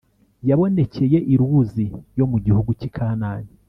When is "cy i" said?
2.79-2.89